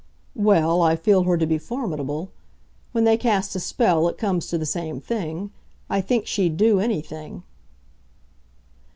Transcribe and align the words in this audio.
"Well, 0.33 0.81
I 0.81 0.95
feel 0.95 1.25
her 1.25 1.37
to 1.37 1.45
be 1.45 1.59
formidable. 1.59 2.31
When 2.91 3.03
they 3.03 3.17
cast 3.17 3.55
a 3.55 3.59
spell 3.59 4.07
it 4.07 4.17
comes 4.17 4.47
to 4.47 4.57
the 4.57 4.65
same 4.65 4.99
thing. 4.99 5.51
I 5.91 6.01
think 6.01 6.25
she'd 6.25 6.57
do 6.57 6.79
anything." 6.79 7.43